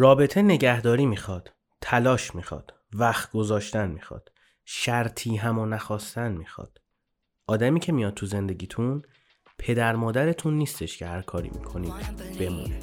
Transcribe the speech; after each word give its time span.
رابطه 0.00 0.42
نگهداری 0.42 1.06
می‌خواد 1.06 1.52
تلاش 1.80 2.34
می‌خواد 2.34 2.74
وقت 2.92 3.32
گذاشتن 3.32 3.90
می‌خواد 3.90 4.32
شرطی 4.64 5.36
هم 5.36 5.58
و 5.58 5.66
نخواستن 5.66 6.32
می‌خواد. 6.32 6.80
آدمی 7.46 7.80
که 7.80 7.92
میاد 7.92 8.14
تو 8.14 8.26
زندگیتون 8.26 9.02
پدر 9.58 9.96
مادرتون 9.96 10.54
نیستش 10.54 10.98
که 10.98 11.06
هر 11.06 11.22
کاری 11.22 11.50
می‌کنید 11.50 11.92
بمونه. 12.38 12.80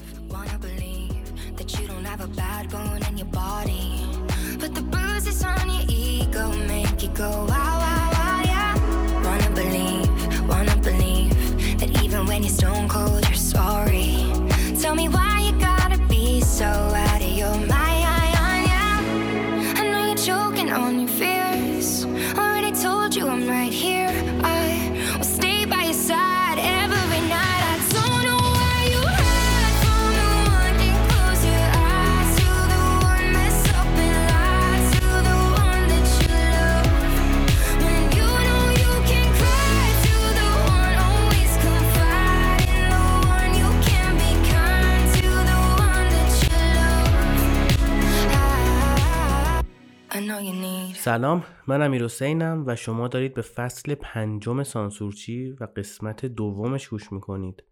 سلام 51.08 51.44
من 51.68 51.82
امیر 51.82 52.04
حسینم 52.04 52.64
و 52.68 52.76
شما 52.76 53.08
دارید 53.08 53.34
به 53.34 53.42
فصل 53.42 53.96
پنجم 53.96 54.64
سانسورچی 54.64 55.52
و 55.52 55.68
قسمت 55.76 56.26
دومش 56.26 56.88
گوش 56.88 57.12
می‌کنید. 57.12 57.64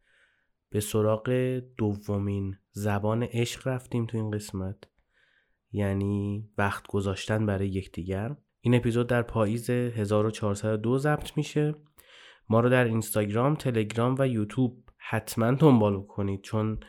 به 0.69 0.80
سراغ 0.80 1.59
دومین 1.77 2.58
زبان 2.72 3.23
عشق 3.23 3.67
رفتیم 3.67 4.05
تو 4.05 4.17
این 4.17 4.31
قسمت. 4.31 4.75
یعنی 5.72 6.50
وقت 6.58 6.88
گذاشتن 6.88 7.45
برای 7.45 7.67
یکدیگر. 7.67 8.36
این 8.61 8.75
اپیزود 8.75 9.08
در 9.08 9.22
پاییز 9.22 9.70
1402 9.70 10.97
ضبط 10.97 11.38
میشه. 11.38 11.75
ما 12.49 12.59
رو 12.59 12.70
در 12.70 12.83
اینستاگرام، 12.83 13.55
تلگرام 13.55 14.16
و 14.20 14.27
یوتیوب 14.27 14.83
حتما 14.97 15.52
دنبال 15.52 16.02
کنید 16.02 16.42
چون 16.42 16.80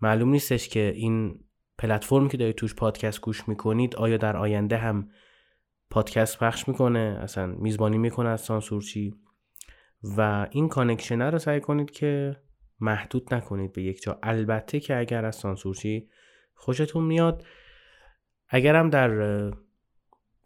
معلوم 0.00 0.28
نیستش 0.28 0.68
که 0.68 0.92
این 0.96 1.44
پلتفرمی 1.78 2.28
که 2.28 2.36
دارید 2.36 2.56
توش 2.56 2.74
پادکست 2.74 3.20
گوش 3.20 3.48
می‌کنید 3.48 3.96
آیا 3.96 4.16
در 4.16 4.36
آینده 4.36 4.76
هم 4.76 5.08
پادکست 5.90 6.38
پخش 6.38 6.68
می‌کنه 6.68 7.18
اصلا 7.22 7.46
میزبانی 7.46 7.98
می‌کنه 7.98 8.28
از 8.28 8.40
سانسورچی. 8.40 9.14
و 10.16 10.46
این 10.50 10.68
کانکشنه 10.68 11.30
رو 11.30 11.38
سعی 11.38 11.60
کنید 11.60 11.90
که 11.90 12.36
محدود 12.80 13.34
نکنید 13.34 13.72
به 13.72 13.82
یک 13.82 14.02
جا. 14.02 14.18
البته 14.22 14.80
که 14.80 14.98
اگر 14.98 15.24
از 15.24 15.36
سانسورچی 15.36 16.08
خوشتون 16.54 17.04
میاد 17.04 17.44
اگر 18.48 18.76
هم 18.76 18.90
در 18.90 19.52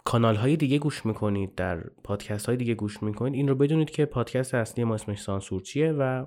کانال 0.04 0.36
های 0.36 0.56
دیگه 0.56 0.78
گوش 0.78 1.06
می‌کنید 1.06 1.54
در 1.54 1.80
پادکست 1.80 2.46
های 2.46 2.56
دیگه 2.56 2.74
گوش 2.74 3.02
می‌کنید 3.02 3.34
این 3.34 3.48
رو 3.48 3.54
بدونید 3.54 3.90
که 3.90 4.04
پادکست 4.04 4.54
اصلی 4.54 4.84
ما 4.84 4.94
اسمش 4.94 5.20
سانسورچیه 5.20 5.92
و 5.92 6.26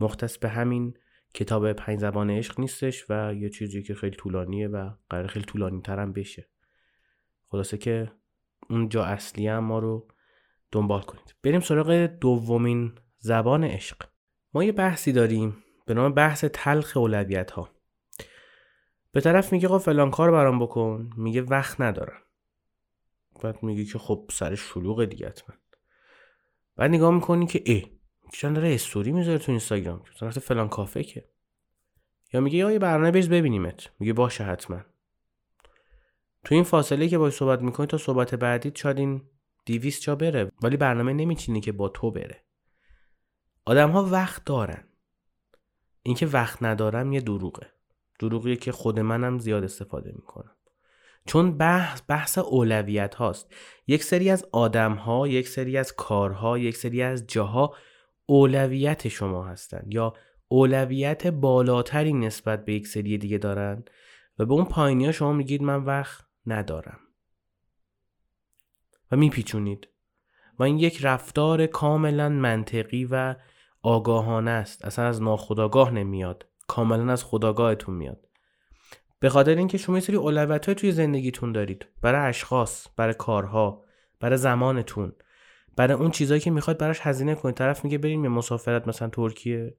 مختص 0.00 0.38
به 0.38 0.48
همین 0.48 0.94
کتاب 1.34 1.72
پنج 1.72 2.00
زبان 2.00 2.30
عشق 2.30 2.60
نیستش 2.60 3.10
و 3.10 3.34
یه 3.34 3.48
چیزی 3.48 3.82
که 3.82 3.94
خیلی 3.94 4.16
طولانیه 4.16 4.68
و 4.68 4.90
قرار 5.10 5.26
خیلی 5.26 5.44
طولانی 5.44 5.80
ترم 5.80 6.12
بشه. 6.12 6.48
خلاصه 7.48 7.78
که 7.78 8.12
اون 8.70 8.88
جا 8.88 9.04
اصلی 9.04 9.48
هم 9.48 9.64
ما 9.64 9.78
رو 9.78 10.08
دنبال 10.72 11.02
کنید. 11.02 11.34
بریم 11.42 11.60
سراغ 11.60 12.06
دومین 12.06 12.92
زبان 13.18 13.64
عشق. 13.64 13.96
ما 14.54 14.64
یه 14.64 14.72
بحثی 14.72 15.12
داریم 15.12 15.64
به 15.86 15.94
نام 15.94 16.12
بحث 16.12 16.44
تلخ 16.44 16.96
اولویت 16.96 17.50
ها 17.50 17.70
به 19.12 19.20
طرف 19.20 19.52
میگه 19.52 19.68
خب 19.68 19.78
فلان 19.78 20.10
کار 20.10 20.30
برام 20.30 20.58
بکن 20.58 21.10
میگه 21.16 21.42
وقت 21.42 21.80
ندارم. 21.80 22.22
بعد 23.42 23.62
میگه 23.62 23.84
که 23.84 23.98
خب 23.98 24.30
سر 24.32 24.54
شلوغ 24.54 25.04
دیگه 25.04 25.32
من 25.48 25.54
بعد 26.76 26.90
نگاه 26.90 27.14
می‌کنی 27.14 27.46
که 27.46 27.62
ای 27.64 27.86
چند 28.32 28.56
داره 28.56 28.74
استوری 28.74 29.12
می‌ذاره 29.12 29.38
تو 29.38 29.52
اینستاگرام؟ 29.52 30.02
رفته 30.20 30.40
فلان 30.40 30.68
کافه 30.68 31.04
که. 31.04 31.28
یا 32.32 32.40
میگه 32.40 32.58
یا 32.58 32.72
یه 32.72 32.78
برنامه 32.78 33.10
بریز 33.10 33.28
ببینیمت. 33.28 33.90
میگه 33.98 34.12
باشه 34.12 34.44
حتما. 34.44 34.80
تو 36.46 36.54
این 36.54 36.64
فاصله 36.64 37.08
که 37.08 37.18
باش 37.18 37.32
صحبت 37.32 37.62
می‌کنی 37.62 37.86
تا 37.86 37.98
صحبت 37.98 38.34
بعدی 38.34 38.72
شاید 38.74 38.98
این 38.98 39.22
دیویست 39.64 40.02
جا 40.02 40.16
بره 40.16 40.52
ولی 40.62 40.76
برنامه 40.76 41.12
نمیچینی 41.12 41.60
که 41.60 41.72
با 41.72 41.88
تو 41.88 42.10
بره. 42.10 42.44
آدم 43.64 43.90
ها 43.90 44.04
وقت 44.04 44.44
دارن. 44.44 44.84
اینکه 46.02 46.26
وقت 46.26 46.62
ندارم 46.62 47.12
یه 47.12 47.20
دروغه. 47.20 47.66
دروغیه 48.18 48.56
که 48.56 48.72
خود 48.72 49.00
منم 49.00 49.38
زیاد 49.38 49.64
استفاده 49.64 50.12
می‌کنم. 50.16 50.56
چون 51.26 51.56
بحث 51.56 52.02
بحث 52.08 52.38
اولویت 52.38 53.14
هاست. 53.14 53.54
یک 53.86 54.04
سری 54.04 54.30
از 54.30 54.46
آدم 54.52 54.94
ها 54.94 55.28
یک 55.28 55.48
سری 55.48 55.76
از 55.76 55.92
کارها 55.92 56.58
یک 56.58 56.76
سری 56.76 57.02
از 57.02 57.26
جاها 57.26 57.74
اولویت 58.26 59.08
شما 59.08 59.46
هستن 59.46 59.82
یا 59.88 60.14
اولویت 60.48 61.26
بالاتری 61.26 62.12
نسبت 62.12 62.64
به 62.64 62.72
یک 62.74 62.86
سری 62.86 63.18
دیگه 63.18 63.38
دارن 63.38 63.84
و 64.38 64.46
به 64.46 64.54
اون 64.54 64.64
پایینی 64.64 65.06
ها 65.06 65.12
شما 65.12 65.32
میگید 65.32 65.62
من 65.62 65.84
وقت 65.84 66.25
ندارم. 66.46 66.98
و 69.12 69.16
میپیچونید. 69.16 69.88
و 70.58 70.62
این 70.62 70.78
یک 70.78 70.98
رفتار 71.02 71.66
کاملا 71.66 72.28
منطقی 72.28 73.08
و 73.10 73.34
آگاهانه 73.82 74.50
است. 74.50 74.84
اصلا 74.84 75.06
از 75.06 75.22
ناخداگاه 75.22 75.90
نمیاد. 75.90 76.46
کاملا 76.66 77.12
از 77.12 77.24
خداگاهتون 77.24 77.94
میاد. 77.94 78.28
به 79.18 79.28
خاطر 79.28 79.54
اینکه 79.54 79.78
شما 79.78 79.96
یه 79.96 80.00
سری 80.00 80.16
اولویت 80.16 80.70
توی 80.70 80.92
زندگیتون 80.92 81.52
دارید. 81.52 81.86
برای 82.02 82.28
اشخاص 82.28 82.86
برای 82.96 83.14
کارها 83.14 83.84
برای 84.20 84.36
زمانتون. 84.36 85.12
برای 85.76 85.92
اون 85.94 86.10
چیزایی 86.10 86.40
که 86.40 86.50
می‌خواید 86.50 86.78
براش 86.78 87.00
هزینه 87.02 87.34
کنید. 87.34 87.54
طرف 87.54 87.84
میگه 87.84 87.98
بریم 87.98 88.24
یه 88.24 88.30
مسافرت 88.30 88.88
مثلا 88.88 89.08
ترکیه. 89.08 89.76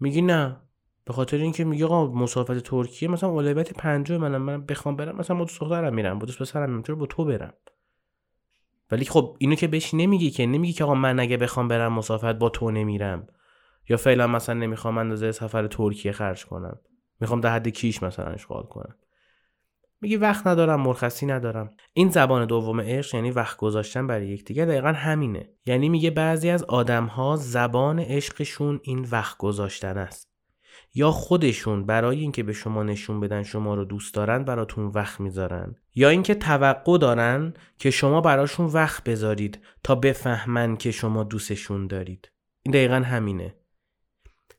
میگی 0.00 0.22
نه. 0.22 0.60
به 1.04 1.12
خاطر 1.12 1.36
اینکه 1.36 1.64
میگه 1.64 1.84
آقا 1.84 2.06
مسافرت 2.06 2.58
ترکیه 2.58 3.08
مثلا 3.08 3.28
اولویت 3.28 3.72
پنجم 3.72 4.16
منم 4.16 4.42
من 4.42 4.66
بخوام 4.66 4.96
برم 4.96 5.16
مثلا 5.16 5.36
با 5.36 5.44
دوست 5.44 5.60
دخترم 5.60 5.94
میرم 5.94 6.18
با 6.18 6.26
دوست 6.26 6.38
پسرم 6.38 6.70
میرم 6.70 6.98
با 6.98 7.06
تو 7.06 7.24
برم؟ 7.24 7.54
ولی 8.90 9.04
خب 9.04 9.36
اینو 9.38 9.54
که 9.54 9.66
بهش 9.66 9.94
نمیگی 9.94 10.30
که 10.30 10.46
نمیگی 10.46 10.72
که 10.72 10.84
آقا 10.84 10.94
من 10.94 11.20
اگه 11.20 11.36
بخوام 11.36 11.68
برم 11.68 11.92
مسافرت 11.92 12.38
با 12.38 12.48
تو 12.48 12.70
نمیرم. 12.70 13.26
یا 13.88 13.96
فعلا 13.96 14.26
مثلا 14.26 14.54
نمی‌خوام 14.54 14.98
اندازه 14.98 15.32
سفر 15.32 15.66
ترکیه 15.66 16.12
خرج 16.12 16.46
کنم. 16.46 16.78
می‌خوام 17.20 17.40
در 17.40 17.54
حد 17.54 17.68
کیش 17.68 18.02
مثلا 18.02 18.26
اشغال 18.26 18.62
کنم. 18.62 18.94
میگی 20.00 20.16
وقت 20.16 20.46
ندارم 20.46 20.80
مرخصی 20.80 21.26
ندارم. 21.26 21.70
این 21.92 22.08
زبان 22.08 22.46
دوم 22.46 22.80
عشق 22.80 23.14
یعنی 23.14 23.30
وقت 23.30 23.56
گذاشتن 23.56 24.06
برای 24.06 24.28
یکدیگر 24.28 24.64
دقیقا 24.64 24.88
همینه. 24.88 25.50
یعنی 25.66 25.88
میگه 25.88 26.10
بعضی 26.10 26.50
از 26.50 26.64
آدم 26.64 27.06
ها 27.06 27.36
زبان 27.36 27.98
عشقشون 27.98 28.80
این 28.82 29.06
وقت 29.10 29.36
گذاشتن 29.36 29.98
است. 29.98 30.31
یا 30.94 31.10
خودشون 31.10 31.86
برای 31.86 32.20
اینکه 32.20 32.42
به 32.42 32.52
شما 32.52 32.82
نشون 32.82 33.20
بدن 33.20 33.42
شما 33.42 33.74
رو 33.74 33.84
دوست 33.84 34.14
دارن 34.14 34.44
براتون 34.44 34.86
وقت 34.86 35.20
می‌ذارن. 35.20 35.74
یا 35.94 36.08
اینکه 36.08 36.34
توقع 36.34 36.98
دارن 36.98 37.54
که 37.78 37.90
شما 37.90 38.20
براشون 38.20 38.66
وقت 38.66 39.04
بذارید 39.04 39.58
تا 39.84 39.94
بفهمن 39.94 40.76
که 40.76 40.90
شما 40.90 41.24
دوستشون 41.24 41.86
دارید. 41.86 42.30
این 42.62 42.72
دقیقا 42.74 42.94
همینه. 42.94 43.54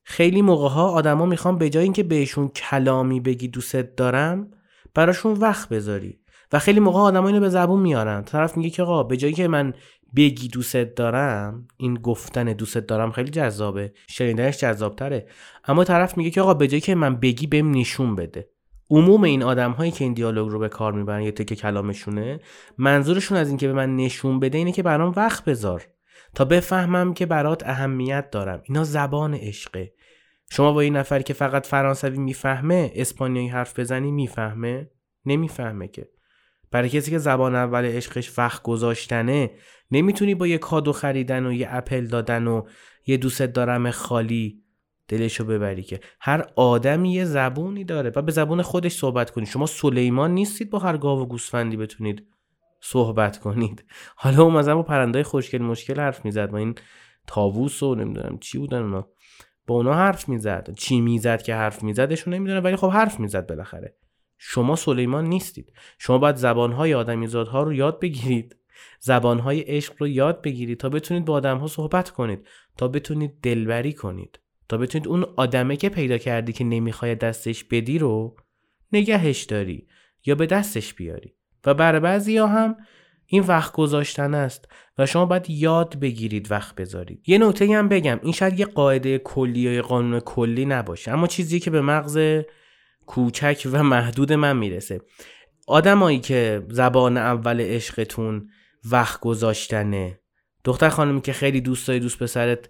خیلی 0.04 0.42
موقع 0.42 0.70
ها 0.70 0.90
آدما 0.90 1.26
می‌خوان 1.26 1.58
به 1.58 1.70
جای 1.70 1.84
اینکه 1.84 2.04
بهشون 2.04 2.48
کلامی 2.48 3.20
بگی 3.20 3.48
دوستت 3.48 3.96
دارم 3.96 4.52
براشون 4.94 5.34
وقت 5.34 5.70
بذاری. 5.70 6.20
و 6.52 6.60
خیلی 6.60 6.80
موقع 6.80 7.00
آدما 7.00 7.28
اینو 7.28 7.40
به 7.40 7.50
زبون 7.50 7.82
میارن. 7.82 8.24
طرف 8.24 8.58
میگه 8.58 8.70
که 8.70 8.84
آقا 8.84 9.04
به 9.04 9.18
جایی 9.18 9.34
که 9.34 9.48
من 9.48 9.74
بگی 10.16 10.48
دوستت 10.48 10.96
دارم 10.96 11.68
این 11.78 11.94
گفتن 11.94 12.44
دوستت 12.44 12.88
دارم 12.88 13.12
خیلی 13.12 13.32
جذابه. 13.32 13.94
شنیدنش 14.08 14.58
جذابتره. 14.58 15.28
اما 15.66 15.84
طرف 15.84 16.18
میگه 16.18 16.30
که 16.30 16.42
آقا 16.42 16.54
به 16.54 16.68
جایی 16.68 16.82
که 16.82 16.96
من 16.96 17.16
بگی 17.16 17.48
بهم 17.48 17.72
نشون 17.72 18.16
بده. 18.16 18.50
عموم 18.90 19.24
این 19.24 19.44
آدم 19.44 19.72
هایی 19.72 19.92
که 19.92 20.04
این 20.04 20.14
دیالوگ 20.14 20.50
رو 20.50 20.60
به 20.60 20.70
کار 20.70 20.94
می‌برن 20.94 21.22
یا 21.22 21.32
تکه 21.32 21.56
کلامشونه 21.56 22.40
منظورشون 22.78 23.38
از 23.38 23.48
اینکه 23.48 23.68
به 23.68 23.74
من 23.74 23.96
نشون 23.96 24.40
بده 24.40 24.58
اینه 24.58 24.72
که 24.72 24.84
برام 24.84 25.14
وقت 25.16 25.46
بذار. 25.46 25.88
تا 26.36 26.46
بفهمم 26.46 27.14
که 27.14 27.26
برات 27.26 27.64
اهمیت 27.68 28.32
دارم. 28.32 28.62
اینا 28.64 28.84
زبان 28.84 29.34
عشقه. 29.34 29.94
شما 30.52 30.74
با 30.74 30.82
این 30.82 30.98
نفری 30.98 31.24
که 31.24 31.34
فقط 31.34 31.68
فرانسوی 31.68 32.18
می‌فهمه 32.18 32.92
اسپانیایی 32.96 33.48
حرف 33.48 33.80
بزنی 33.80 34.12
می‌فهمه؟ 34.12 34.90
نمی‌فهمه 35.26 35.88
که. 35.88 36.10
برای 36.74 36.90
کسی 36.90 37.12
که 37.12 37.18
زبان 37.18 37.56
اول 37.56 37.86
عشقش 37.86 38.40
وقت 38.40 38.64
گذاشتنه 38.64 39.52
نمی‌تونی 39.92 40.36
با 40.36 40.48
یه 40.48 40.58
کادو 40.58 40.92
خریدن 40.92 41.46
و 41.46 41.54
یه 41.54 41.68
اپل 41.70 42.06
دادن 42.06 42.48
و 42.48 42.64
یه 43.08 43.18
دوست 43.18 43.42
دارم 43.42 43.92
خالی 43.92 44.64
دلشو 45.08 45.46
ببری 45.46 45.84
که. 45.84 46.00
هر 46.20 46.46
آدمی 46.56 47.14
یه 47.14 47.26
زبونی 47.26 47.84
داره 47.84 48.12
و 48.16 48.22
به 48.22 48.32
زبون 48.32 48.62
خودش 48.62 48.92
صحبت 48.92 49.32
کنید 49.32 49.48
شما 49.48 49.66
سلیمان 49.66 50.32
نیستید 50.32 50.70
با 50.70 50.80
هر 50.80 50.98
گاو 50.98 51.20
و 51.22 51.26
گوسفندی 51.26 51.78
بتونید 51.78 52.28
صحبت 52.82 53.40
کنید. 53.40 53.86
حالا 54.16 54.44
اون 54.44 54.54
مثلا 54.54 54.76
با 54.76 54.84
پرنده 54.84 55.24
خوشگل 55.24 55.62
مشکل 55.62 56.00
حرف 56.00 56.26
می‌زد 56.26 56.52
با 56.52 56.58
این 56.58 56.76
تاووس 57.28 57.84
و 57.84 57.96
نمی‌دونم 57.96 58.38
چی 58.42 58.58
بودن 58.58 58.82
اونا. 58.82 59.08
با 59.68 59.76
اونا 59.76 59.94
حرف 59.94 60.30
می‌زد. 60.30 60.74
چی 60.78 61.02
می‌زد 61.02 61.42
که 61.42 61.56
حرف 61.56 61.84
میزدشون 61.84 62.34
نمی‌دونه 62.34 62.60
ولی 62.60 62.76
خب 62.76 62.90
حرف 62.90 63.20
می‌زد 63.20 63.48
بالاخره. 63.48 63.96
شما 64.46 64.76
سلیمان 64.76 65.26
نیستید. 65.26 65.74
شما 66.00 66.18
باید 66.18 66.36
زبانهای 66.36 66.94
آدمیزادها 66.94 67.64
رو 67.64 67.74
یاد 67.74 68.00
بگیرید. 68.00 68.56
زبانهای 69.00 69.60
عشق 69.60 69.94
رو 70.00 70.08
یاد 70.08 70.42
بگیرید 70.42 70.78
تا 70.78 70.90
بتونید 70.90 71.26
با 71.26 71.34
آدمها 71.34 71.68
صحبت 71.68 72.10
کنید. 72.10 72.48
تا 72.78 72.88
بتونید 72.88 73.32
دلبری 73.44 73.94
کنید. 73.94 74.40
تا 74.70 74.78
بتونید 74.78 75.08
اون 75.08 75.26
آدمه 75.36 75.76
که 75.76 75.90
پیدا 75.90 76.18
کردی 76.18 76.54
که 76.54 76.64
نمی‌خوای 76.64 77.16
دستش 77.16 77.64
بدی 77.64 78.00
رو 78.00 78.36
نگهش 78.92 79.44
داری 79.44 79.88
یا 80.26 80.36
به 80.36 80.46
دستش 80.46 80.94
بیاری. 80.94 81.34
و 81.66 81.74
برای 81.74 82.00
بعضی 82.00 82.38
ها 82.38 82.48
هم 82.48 82.76
این 83.26 83.44
وقت 83.44 83.74
گذاشتن 83.74 84.34
است 84.34 84.68
و 84.98 85.06
شما 85.06 85.26
باید 85.26 85.50
یاد 85.50 86.00
بگیرید 86.00 86.52
وقت 86.52 86.76
بذارید. 86.76 87.30
یه 87.30 87.38
نکته 87.38 87.78
هم 87.78 87.90
بگم. 87.90 88.20
این 88.24 88.34
شاید 88.34 88.60
یه 88.60 88.66
قاعده 88.66 89.18
کلی 89.18 89.60
یا 89.60 89.82
قانون 89.82 90.20
کلی 90.20 90.66
نباشه. 90.66 91.12
اما 91.12 91.28
چیزی 91.28 91.60
که 91.60 91.72
به 91.72 91.82
مغز 91.82 92.18
کوچک 93.06 93.68
و 93.72 93.84
محدود 93.84 94.34
من 94.34 94.58
می‌رسه. 94.58 95.02
آدمایی 95.68 96.20
که 96.20 96.66
زبان 96.70 97.18
اول 97.18 97.62
عشقتون 97.62 98.50
وقت 98.92 99.20
گذاشتنه. 99.20 100.20
دختر 100.64 100.90
خانمی 100.90 101.22
که 101.22 101.34
خیلی 101.34 101.62
دوست 101.62 101.88
داری 101.88 102.00
دوست 102.00 102.20
پسرت 102.24 102.70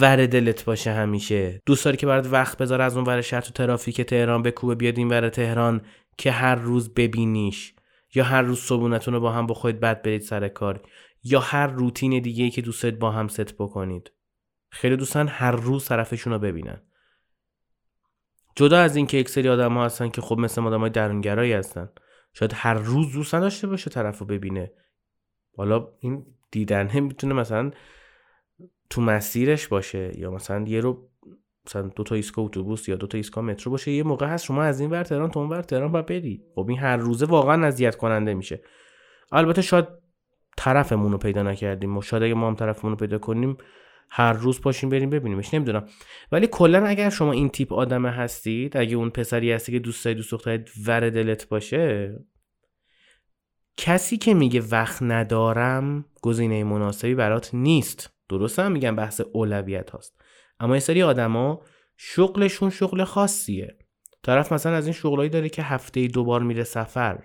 ور 0.00 0.26
دلت 0.26 0.64
باشه 0.64 0.92
همیشه. 0.92 1.62
دوست 1.66 1.84
داری 1.84 1.96
که 1.96 2.06
برات 2.06 2.26
وقت 2.26 2.58
بذار 2.58 2.80
از 2.80 2.96
اون 2.96 3.06
ور 3.06 3.20
شهر 3.20 3.40
تو 3.40 3.52
ترافیک 3.52 4.00
تهران 4.00 4.42
بکوبه 4.42 4.74
بیاد 4.74 4.98
این 4.98 5.08
ور 5.08 5.28
تهران 5.28 5.80
که 6.18 6.30
هر 6.30 6.54
روز 6.54 6.94
ببینیش. 6.94 7.74
یا 8.14 8.24
هر 8.24 8.42
روز 8.42 8.60
صبونتون 8.60 9.14
رو 9.14 9.20
با 9.20 9.32
هم 9.32 9.46
بخواید 9.46 9.80
بعد 9.80 10.02
برید 10.02 10.22
سر 10.22 10.48
کار. 10.48 10.82
یا 11.24 11.40
هر 11.40 11.66
روتین 11.66 12.22
دیگه 12.22 12.44
ای 12.44 12.50
که 12.50 12.62
دوست 12.62 12.86
با 12.86 13.10
هم 13.10 13.28
ست 13.28 13.54
بکنید. 13.54 14.12
خیلی 14.70 14.96
دوستان 14.96 15.28
هر 15.28 15.50
روز 15.50 15.84
طرفشون 15.84 16.32
رو 16.32 16.38
ببینن. 16.38 16.82
جدا 18.58 18.78
از 18.78 18.96
اینکه 18.96 19.16
یک 19.16 19.28
سری 19.28 19.48
آدم 19.48 19.74
ها 19.74 19.84
هستن 19.84 20.08
که 20.08 20.20
خب 20.20 20.38
مثل 20.38 20.62
آدم 20.62 20.80
های 20.80 20.90
درونگرایی 20.90 21.52
هستن 21.52 21.88
شاید 22.32 22.52
هر 22.54 22.74
روز 22.74 23.12
دوست 23.12 23.32
داشته 23.32 23.66
باشه 23.66 23.90
طرف 23.90 24.18
رو 24.18 24.26
ببینه. 24.26 24.72
حالا 25.56 25.88
این 26.00 26.26
دیدن 26.50 27.00
می‌تونه 27.00 27.34
مثلا 27.34 27.70
تو 28.90 29.00
مسیرش 29.00 29.68
باشه 29.68 30.18
یا 30.18 30.30
مثلا 30.30 30.64
یه 30.66 30.80
رو 30.80 31.08
مثلا 31.66 31.82
دو 31.82 32.02
تا 32.02 32.14
ایستگاه 32.14 32.44
اتوبوس 32.44 32.88
یا 32.88 32.96
دو 32.96 33.06
تا 33.06 33.18
ایستگاه 33.18 33.44
مترو 33.44 33.70
باشه 33.70 33.90
یه 33.90 34.02
موقع 34.02 34.26
هست 34.26 34.44
شما 34.44 34.62
از 34.62 34.80
این 34.80 34.90
ور 34.90 35.02
تهران 35.02 35.30
تو 35.30 35.40
اون 35.40 35.48
ور 35.48 35.62
تهران 35.62 35.92
با 35.92 36.02
بری. 36.02 36.42
خب 36.54 36.66
این 36.68 36.78
هر 36.78 36.96
روزه 36.96 37.26
واقعا 37.26 37.66
اذیت 37.66 37.96
کننده 37.96 38.34
میشه. 38.34 38.62
البته 39.32 39.62
شاید 39.62 39.86
طرفمون 40.56 41.12
رو 41.12 41.18
پیدا 41.18 41.42
نکردیم 41.42 41.96
و 41.96 42.02
شاید 42.02 42.22
اگه 42.22 42.34
ما 42.34 42.48
هم 42.48 42.54
طرفمون 42.54 42.92
رو 42.92 42.96
پیدا 42.96 43.18
کنیم 43.18 43.56
هر 44.10 44.32
روز 44.32 44.60
پاشیم 44.60 44.88
بریم 44.88 45.10
ببینیمش 45.10 45.54
نمی‌دونم. 45.54 45.86
ولی 46.32 46.46
کلا 46.46 46.86
اگر 46.86 47.10
شما 47.10 47.32
این 47.32 47.48
تیپ 47.48 47.72
آدم 47.72 48.06
هستید 48.06 48.76
اگه 48.76 48.96
اون 48.96 49.10
پسری 49.10 49.52
هستی 49.52 49.72
که 49.72 49.78
دوست 49.78 50.08
دوست 50.08 50.30
دخترت 50.30 50.68
ور 50.86 51.10
دلت 51.10 51.48
باشه 51.48 52.16
کسی 53.76 54.16
که 54.16 54.34
میگه 54.34 54.60
وقت 54.60 55.02
ندارم 55.02 56.04
گزینه 56.22 56.64
مناسبی 56.64 57.14
برات 57.14 57.54
نیست. 57.54 58.10
درسته 58.28 58.62
هم 58.62 58.72
میگم 58.72 58.96
بحث 58.96 59.20
اولویت 59.32 59.90
هاست. 59.90 60.20
اما 60.60 60.76
یه 60.76 60.80
سری 60.80 61.02
آدما 61.02 61.62
شغلشون 61.96 62.70
شغل 62.70 63.04
خاصیه. 63.04 63.78
طرف 64.22 64.52
مثلا 64.52 64.74
از 64.74 64.86
این 64.86 64.92
شغلایی 64.92 65.30
داره 65.30 65.48
که 65.48 65.62
هفته 65.62 66.06
دوبار 66.06 66.42
میره 66.42 66.64
سفر. 66.64 67.22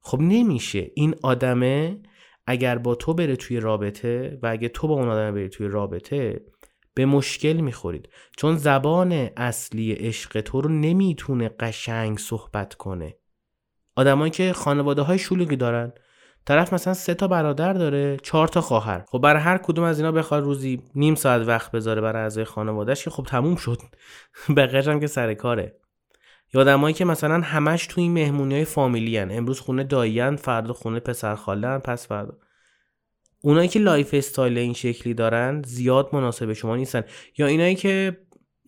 خب 0.00 0.20
نمیشه. 0.20 0.90
این 0.94 1.14
آدمه 1.22 2.02
اگر 2.46 2.78
با 2.78 2.94
تو 2.94 3.14
بره 3.14 3.36
توی 3.36 3.60
رابطه 3.60 4.38
و 4.42 4.46
اگه 4.46 4.68
تو 4.68 4.88
با 4.88 4.94
اون 4.94 5.08
آدم 5.08 5.34
بری 5.34 5.48
توی 5.48 5.68
رابطه 5.68 6.40
به 6.94 7.06
مشکل 7.06 7.52
می‌خورید. 7.52 8.08
چون 8.36 8.56
زبان 8.56 9.12
اصلی 9.36 9.92
عشق 9.92 10.40
تو 10.40 10.60
رو 10.60 10.70
نمی‌تونه 10.70 11.48
قشنگ 11.48 12.18
صحبت 12.18 12.74
کنه. 12.74 13.16
آدمایی 13.96 14.30
که 14.30 14.52
خانواده 14.52 15.02
های 15.02 15.18
شلوغی 15.18 15.56
دارن 15.56 15.92
طرف 16.46 16.72
مثلا 16.72 16.94
سه 16.94 17.14
تا 17.14 17.28
برادر 17.28 17.72
داره 17.72 18.16
چهار 18.16 18.48
تا 18.48 18.60
خواهر. 18.60 19.04
خب 19.08 19.18
برای 19.18 19.42
هر 19.42 19.58
کدوم 19.58 19.84
از 19.84 19.98
اینا 19.98 20.12
بخواد 20.12 20.44
روزی 20.44 20.82
نیم 20.94 21.14
ساعت 21.14 21.48
وقت 21.48 21.70
بذاره 21.70 22.00
برای 22.00 22.22
اعضای 22.22 22.44
خانوادهش 22.44 23.04
که 23.04 23.10
خب 23.10 23.22
تموم 23.22 23.56
شد. 23.56 23.78
بقیش 24.56 24.88
هم 24.88 25.00
که 25.00 25.06
سر 25.06 25.34
کاره. 25.34 25.76
یا 26.54 26.60
آدمایی 26.60 26.94
که 26.94 27.04
مثلا 27.04 27.40
همش 27.40 27.86
تو 27.86 28.00
این 28.00 28.12
مهمونی 28.12 28.54
های 28.54 28.64
فامیلی 28.64 29.16
هن. 29.16 29.30
امروز 29.30 29.60
خونه 29.60 29.84
داییان 29.84 30.36
فردا 30.36 30.72
خونه 30.72 31.00
پسر 31.00 31.34
خاله 31.34 31.78
پس 31.78 32.08
فردا. 32.08 32.38
اونایی 33.40 33.68
که 33.68 33.78
lifestyle 33.78 34.58
این 34.58 34.72
شکلی 34.72 35.14
دارن 35.14 35.62
زیاد 35.62 36.08
مناسب 36.12 36.52
شما 36.52 36.76
نیستن. 36.76 37.02
یا 37.38 37.46
اینایی 37.46 37.74
که 37.74 38.16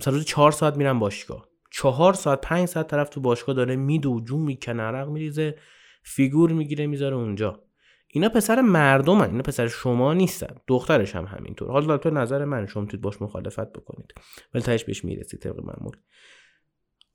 مثلا 0.00 0.15
روز 0.15 0.25
چهار 0.25 0.53
ساعت 0.53 0.77
میرن 0.77 0.99
باشگاه. 0.99 1.49
چهار 1.71 2.15
ساعت 2.15 2.41
پنج 2.41 2.69
ساعت 2.69 2.88
طرف 2.88 3.09
تو 3.09 3.21
باشگاه 3.21 3.55
داره 3.55 3.77
میدو 3.77 4.21
جون 4.21 4.41
می‌کنه 4.41 4.83
عرق 4.83 5.09
میریزه 5.09 5.56
فیگور 6.03 6.53
می‌گیره 6.53 6.87
می‌ذاره 6.87 7.17
اونجا. 7.17 7.62
اینا 8.09 8.29
پسر 8.29 8.61
مردمن 8.61 9.31
اینا 9.31 9.43
پسر 9.43 9.69
شما 9.69 10.15
نیستن. 10.15 10.56
دخترش 10.67 11.17
هم 11.17 11.25
همینطور. 11.25 11.71
حالا 11.71 11.99
تو 11.99 12.11
نظر 12.11 12.44
من 12.44 12.67
شما 12.67 12.83
می‌تونید 12.83 13.03
باش 13.03 13.23
مخالفت 13.23 13.73
بکنید. 13.73 14.15
ولی 14.55 14.62
تهش 14.62 14.85
بهش 14.85 15.05
می‌رسید 15.05 15.41
طبق 15.41 15.61
معمول. 15.61 15.97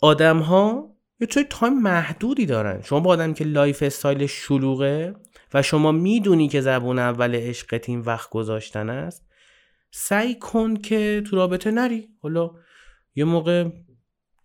آدم 0.02 0.40
ها 0.40 0.96
یه 1.20 1.28
توی 1.28 1.44
time 1.44 1.82
محدودی 1.82 2.46
دارن. 2.46 2.82
شما 2.82 3.00
با 3.00 3.12
آدم 3.12 3.34
که 3.34 3.44
lifestyle 3.44 4.26
شلوغه 4.26 5.16
و 5.54 5.62
شما 5.62 5.92
می‌دونی 5.92 6.48
که 6.48 6.62
زبون 6.62 7.00
اول 7.00 7.36
عشقت 7.36 7.90
این 7.90 8.00
وقت 8.00 8.30
گذاشتن 8.30 8.90
است 8.90 9.26
سعی 9.92 10.36
کن 10.36 10.76
که 10.76 11.24
تو 11.30 11.36
رابطه 11.36 11.72
نری. 11.72 12.10
حالا 12.22 12.52
یه 13.16 13.26
موقع 13.26 13.70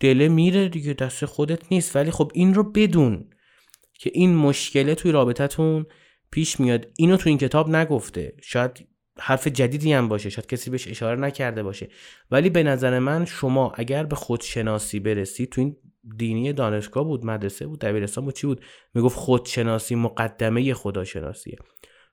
دله 0.00 0.28
میره 0.28 0.68
دیگه 0.68 0.92
دست 0.92 1.24
خودت 1.24 1.72
نیست. 1.72 1.96
ولی 1.96 2.10
خب 2.10 2.30
این 2.34 2.54
رو 2.54 2.62
بدون 2.72 3.30
که 3.94 4.10
این 4.14 4.34
مشکله 4.34 4.94
توی 4.94 5.12
رابطتون 5.12 5.86
پیش 6.30 6.60
میاد. 6.60 6.86
اینو 6.96 7.16
تو 7.16 7.28
این 7.28 7.38
کتاب 7.38 7.68
نگفته. 7.68 8.36
شاید 8.42 8.88
حرف 9.18 9.48
جدیدی 9.48 9.92
هم 9.92 10.08
باشه 10.08 10.30
شاید 10.30 10.46
کسی 10.46 10.70
بهش 10.70 10.88
اشاره 10.88 11.20
نکرده 11.20 11.62
باشه. 11.62 11.88
ولی 12.30 12.50
به 12.50 12.62
نظر 12.62 12.98
من 12.98 13.24
شما 13.24 13.72
اگر 13.74 14.04
به 14.04 14.16
خودشناسی 14.16 15.00
برسید 15.00 15.50
تو 15.50 15.60
این 15.60 15.76
دینی 16.16 16.52
دانشگاه 16.52 17.04
بود 17.04 17.26
مدرسه 17.26 17.66
بود 17.66 17.80
دبیرستان 17.80 18.24
بود 18.24 18.34
چی 18.34 18.46
بود؟ 18.46 18.60
می‌گفت 18.94 19.16
خودشناسی 19.16 19.94
مقدمه 19.94 20.74
خداشناسیه 20.74 21.56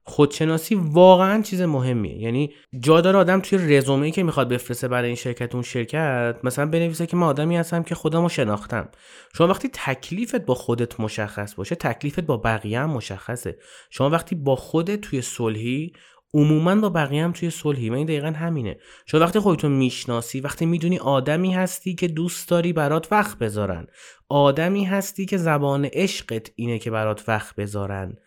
خودشناسی 0.06 0.76
واقعا 0.76 1.42
چیز 1.42 1.62
مهمیه. 1.62 2.18
یعنی 2.18 2.54
جا 2.80 3.02
داره 3.02 3.18
آدم 3.20 3.40
توی 3.40 3.78
رزومه 3.78 4.12
که 4.12 4.24
می‌خواد 4.24 4.50
بفرسته 4.50 4.88
برای 4.88 5.08
این 5.08 5.16
شرکت 5.16 5.54
اون 5.54 5.64
شرکت 5.64 6.36
مثلا 6.44 6.66
بنویسه 6.66 7.06
که 7.06 7.18
من 7.18 7.28
آدمی 7.28 7.58
هستم 7.58 7.84
که 7.84 7.96
خودمو 7.96 8.30
شناختم. 8.30 8.90
شما 9.38 9.48
وقتی 9.48 9.70
تکلیفت 9.74 10.46
با 10.46 10.54
خودت 10.56 11.00
مشخص 11.00 11.56
باشه 11.56 11.76
تکلیفت 11.76 12.20
با 12.20 12.38
بقیه 12.38 12.80
هم 12.80 12.90
مشخصه. 12.90 13.58
شما 13.90 14.10
وقتی 14.10 14.36
با 14.36 14.56
خودت 14.56 15.02
توی 15.02 15.22
صلحی 15.22 15.94
عموما 16.34 16.76
با 16.76 16.90
بقیه 16.90 17.24
هم 17.24 17.32
توی 17.32 17.50
صلحی. 17.50 17.90
و 17.90 17.94
این 17.94 18.06
دقیقا 18.06 18.28
همینه. 18.28 18.78
شما 19.06 19.22
وقتی 19.22 19.40
خودتون 19.40 19.72
می‌شناسی 19.72 20.40
وقتی 20.40 20.66
می‌دونی 20.66 20.98
آدمی 20.98 21.54
هستی 21.54 21.96
که 21.96 22.08
دوست 22.08 22.50
داری 22.50 22.74
برات 22.74 23.08
وقت 23.12 23.38
بذارن. 23.38 23.88
آدمی 24.30 24.84
هستی 24.84 25.26
که 25.26 25.38
زبان 25.38 25.86
عشقت 25.86 26.52
اینه 26.56 26.80
که 26.80 26.92
برات 26.92 27.30
وقت 27.30 27.56
بذارن. 27.56 28.18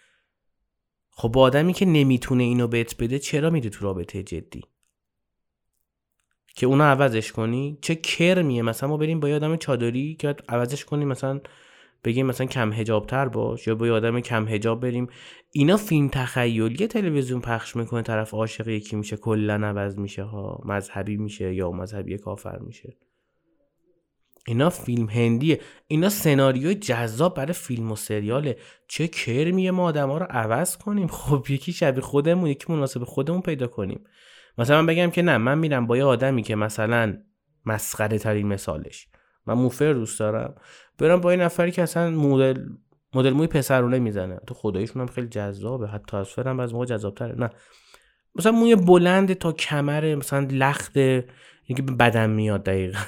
خب 1.10 1.28
با 1.28 1.40
آدمی 1.40 1.72
که 1.72 1.86
نمی‌تونه 1.86 2.42
اینو 2.42 2.68
بهت 2.68 2.96
بده 2.96 3.18
چرا 3.18 3.50
میده 3.50 3.68
تو 3.68 3.84
رابطه 3.84 4.22
جدی؟ 4.22 4.62
که 6.56 6.66
اونو 6.66 6.84
عوضش 6.84 7.32
کنی؟ 7.32 7.78
چه 7.82 7.94
کرمیه؟ 7.94 8.62
مثلا 8.62 8.88
ما 8.88 8.96
بریم 8.96 9.20
با 9.20 9.28
یه 9.28 9.34
آدم 9.34 9.56
چادری 9.56 10.14
که 10.14 10.36
عوضش 10.48 10.84
کنیم 10.84 11.08
مثلا 11.08 11.40
بگیم 12.06 12.26
مثلا 12.26 12.46
کم 12.46 12.72
هجاب 12.72 13.06
تر 13.06 13.28
باش 13.28 13.66
یا 13.66 13.74
با 13.74 13.86
یه 13.86 13.92
آدم 13.92 14.20
کم 14.20 14.48
هجاب 14.48 14.80
بریم. 14.80 15.06
اینا 15.50 15.76
فیلم 15.76 16.08
تخیلی 16.08 16.86
تلویزیون 16.86 17.40
پخش 17.40 17.76
می‌کنه 17.76 18.02
طرف 18.02 18.34
عاشق 18.34 18.68
یکی 18.68 18.96
میشه 18.96 19.16
کلا 19.16 19.54
عوض 19.54 19.98
میشه 19.98 20.22
ها 20.22 20.62
مذهبی 20.64 21.16
میشه 21.16 21.54
یا 21.54 21.70
مذهبی 21.70 22.18
کافر 22.18 22.58
میشه. 22.58 22.96
اینا 24.46 24.70
فیلم 24.70 25.08
هندیه. 25.08 25.60
اینا 25.86 26.08
سناریوی 26.08 26.74
جذاب 26.74 27.34
برای 27.34 27.52
فیلم 27.52 27.92
و 27.92 27.96
سریاله. 27.96 28.56
چه 28.88 29.08
کرمیه 29.08 29.70
ما 29.70 29.84
آدم 29.84 30.10
ها 30.10 30.18
رو 30.18 30.26
عوض 30.30 30.76
کنیم؟ 30.76 31.06
خب 31.06 31.46
یکی 31.48 31.72
شبیه 31.72 32.02
خودمون 32.02 32.50
یکی 32.50 32.72
مناسب 32.72 33.04
خودمون 33.04 33.40
پیدا 33.40 33.66
کنیم. 33.66 34.04
مثلا 34.58 34.80
من 34.82 34.86
بگم 34.86 35.10
که 35.10 35.22
نه 35.22 35.38
من 35.38 35.58
میرم 35.58 35.86
با 35.86 35.96
یه 35.96 36.04
آدمی 36.04 36.42
که 36.42 36.56
مثلا 36.56 37.18
مسخره 37.66 38.18
ترین 38.18 38.46
مثالش. 38.46 39.08
من 39.46 39.54
موفر 39.54 39.92
دوست 39.92 40.18
دارم. 40.18 40.54
برم 40.98 41.20
با 41.20 41.32
یه 41.32 41.38
نفری 41.40 41.70
که 41.70 41.82
اصلا 41.82 42.10
مدل 42.10 42.66
مدل 43.14 43.30
موی 43.30 43.46
پسرونه 43.46 43.98
می‌زنه 43.98 44.40
تو 44.46 44.54
خداییشون 44.54 45.02
هم 45.02 45.08
خیلی 45.08 45.28
جذابه. 45.28 45.86
حتی 45.86 46.16
از 46.16 46.28
فرم 46.28 46.60
از 46.60 46.74
موقع 46.74 46.86
جذابتره. 46.86 47.34
نه. 47.34 47.50
مثلا 48.34 48.52
موی 48.52 48.76
بلند 48.76 49.32
تا 49.32 49.52
کمر 49.52 50.14
مثلا 50.14 50.46
لخت 50.50 50.96
اینکه 50.96 51.82
به 51.82 51.92
بدن 51.92 52.30
میاد 52.30 52.62
دقیقا. 52.62 52.98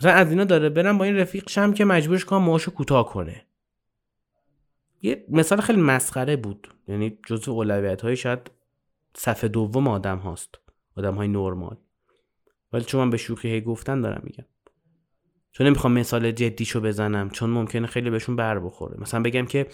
مثلا 0.00 0.12
از 0.12 0.30
اینا 0.30 0.44
داره. 0.44 0.68
برم 0.68 0.98
با 0.98 1.04
این 1.04 1.16
رفیق 1.16 1.48
شم 1.48 1.72
که 1.72 1.84
مجبورش 1.84 2.24
کنم 2.24 2.42
موهاشو 2.42 2.70
کوتاه 2.70 3.08
کنه. 3.08 3.46
یه 5.02 5.24
مثال 5.28 5.60
خیلی 5.60 5.80
مسخره 5.80 6.36
بود. 6.36 6.68
یعنی 6.88 7.18
جزو 7.26 7.52
اولویت 7.52 8.02
های 8.02 8.16
شاید 8.16 8.50
صفحه 9.14 9.48
دوم 9.48 9.88
آدم 9.88 10.18
هاست. 10.18 10.54
آدم 10.96 11.14
های 11.14 11.28
نرمال. 11.28 11.76
ولی 12.72 12.84
چون 12.84 13.00
من 13.00 13.10
به 13.10 13.16
شوخی 13.16 13.48
هی 13.48 13.60
گفتن 13.60 14.00
دارم 14.00 14.20
میگم. 14.24 14.44
چون 15.52 15.66
نمی‌خوام 15.66 15.92
مثال 15.92 16.30
جدیشو 16.30 16.80
بزنم 16.80 17.30
چون 17.30 17.50
ممکنه 17.50 17.86
خیلی 17.86 18.10
بهشون 18.10 18.36
بر 18.36 18.58
بخوره. 18.58 19.00
مثلا 19.00 19.22
بگم 19.22 19.46
که 19.46 19.66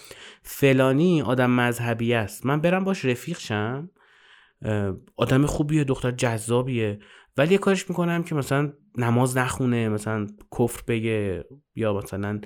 فلانی 0.43 1.23
آدم 1.23 1.51
مذهبی 1.51 2.15
است. 2.15 2.47
من 2.47 2.61
برم 2.61 2.85
باش 2.85 3.05
رفیق 3.05 3.39
شم. 3.39 3.91
آدم 5.17 5.47
خوبیه 5.47 5.85
دختر 5.85 6.11
جذابیه. 6.11 6.99
ولی 7.37 7.53
یه 7.53 7.59
کارش 7.59 7.89
می‌کنم 7.89 8.23
که 8.23 8.35
مثلا 8.35 8.73
نماز 8.99 9.37
نخونه 9.37 9.89
مثلا 9.89 10.27
کفر 10.59 10.83
بگه 10.89 11.45
یا 11.75 11.93
مثلا 11.93 12.41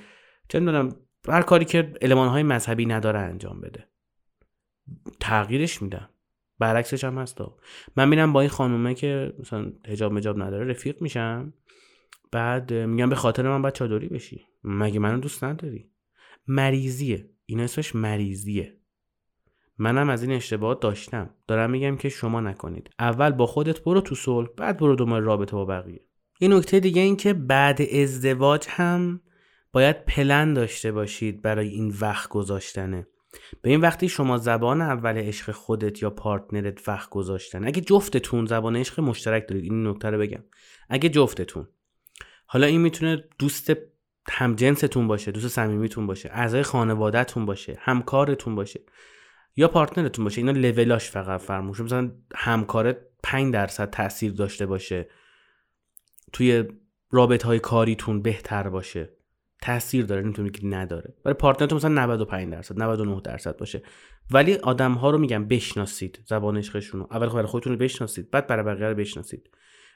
چه 0.49 0.61
می‌دونم 0.61 0.97
هر 1.29 1.43
کاری 1.43 1.65
که 1.65 1.93
های 2.03 2.43
مذهبی 2.43 2.87
نداره 2.87 3.19
انجام 3.19 3.61
بده. 3.61 3.89
تغییرش 5.21 5.83
میدم. 5.83 6.09
برعکسش 6.59 7.05
هم 7.05 7.19
هستا 7.19 7.57
من 7.97 8.09
میرم 8.09 8.33
با 8.33 8.41
این 8.41 8.51
خانومه 8.51 8.95
که 8.95 9.33
مثلا 9.39 9.73
هجاب 9.87 10.13
مجاب 10.13 10.43
نداره 10.43 10.67
رفیق 10.71 11.03
میشم. 11.03 11.53
بعد 12.33 12.73
میگم 12.73 13.09
به 13.09 13.17
خاطر 13.17 13.49
من 13.49 13.63
باید 13.63 13.75
چادری 13.75 14.09
بشی. 14.09 14.47
مگه 14.65 14.99
منو 14.99 15.21
دوست 15.21 15.45
نداری؟ 15.45 15.91
مریضیه. 16.47 17.31
این 17.47 17.61
اسمش 17.61 17.95
مریضیه. 17.95 18.75
منم 19.79 20.11
از 20.11 20.23
این 20.23 20.33
اشتباهات 20.33 20.81
داشتم. 20.81 21.31
دارم 21.47 21.71
میگم 21.71 21.97
که 21.97 22.09
شما 22.09 22.41
نکنید. 22.41 22.91
اول 22.99 23.31
با 23.31 23.47
خودت 23.47 23.81
برو 23.81 24.01
تو 24.01 24.15
صلح 24.15 24.49
بعد 24.57 24.79
برو 24.79 24.97
دنبال 24.97 25.23
رابطه 25.23 25.53
با 25.57 25.65
بقیه. 25.65 26.05
این 26.41 26.53
نکته 26.53 26.81
دیگه 26.81 27.03
این 27.03 27.17
که 27.17 27.33
بعد 27.33 27.83
ازدواج 27.83 28.67
هم 28.69 29.21
باید 29.73 30.05
پلن 30.05 30.55
داشته 30.55 30.93
باشید 30.93 31.43
برای 31.43 31.69
این 31.69 31.95
وقت 32.01 32.29
گذاشتنه. 32.29 33.07
به 33.63 33.71
این 33.71 33.81
وقتی 33.81 34.09
شما 34.09 34.39
زبان 34.39 34.83
اول 34.83 35.17
عشق 35.17 35.51
خودت 35.51 36.03
یا 36.03 36.11
پارتنرت 36.11 36.89
وقت 36.89 37.11
گذاشتن. 37.11 37.67
اگه 37.67 37.81
جفتتون 37.81 38.47
زبان 38.47 38.77
عشق 38.77 39.01
مشترک 39.01 39.49
دارید 39.49 39.65
این 39.65 39.87
نکته 39.87 40.11
رو 40.11 40.19
بگم. 40.19 40.45
اگه 40.89 41.09
جفتتون. 41.09 41.69
حالا 42.51 42.67
این 42.67 42.81
می‌تونه 42.81 43.25
دوست 43.39 43.73
همجنستون 44.31 45.09
باشه 45.09 45.33
دوست 45.33 45.49
صمیمیتون 45.49 46.07
باشه 46.07 46.31
اعضای 46.33 46.63
خانوادهتون 46.63 47.47
باشه 47.47 47.77
همکارتون 47.81 48.55
باشه 48.55 48.81
یا 49.57 49.69
پارتنرتون 49.69 50.25
باشه. 50.25 50.41
اینا 50.41 50.53
لولاش 50.53 51.11
فقط 51.11 51.41
فرموش 51.41 51.81
مثلا 51.81 52.13
همکارت 52.35 52.97
5 53.23 53.55
درصد 53.55 53.91
تاثیر 53.91 54.33
داشته 54.33 54.67
باشه. 54.67 55.09
توی 56.33 56.65
رابط 57.11 57.43
های 57.43 57.59
کاریتون 57.59 58.23
بهتر 58.23 58.69
باشه. 58.69 59.11
تاثیر 59.63 60.05
داره 60.05 60.23
نمی‌تونی 60.23 60.51
که 60.51 60.67
نداره. 60.67 61.15
ولی 61.25 61.35
پارتنرتون 61.35 61.77
مثلا 61.77 62.03
95 62.03 62.53
درصد 62.53 62.83
99 62.83 63.21
درصد 63.25 63.57
باشه. 63.57 63.83
ولی 64.31 64.55
آدم 64.55 64.93
ها 64.93 65.11
رو 65.11 65.19
میگم 65.19 65.49
بشناسید 65.49 66.21
زبان 66.27 66.57
عشقشون 66.57 67.01
رو 67.01 67.09
اول 67.11 67.29
برای 67.29 67.47
خودتون 67.47 67.73
رو 67.73 67.79
بشناسید 67.79 68.31
بعد 68.31 68.47
برای 68.47 68.65
بقیه 68.65 68.89
رو 68.89 68.95
بشناسید. 68.95 69.51